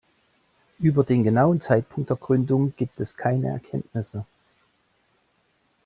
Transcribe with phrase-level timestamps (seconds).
[0.79, 4.25] Über den genauen Zeitpunkt der Gründung gibt es keine Erkenntnisse.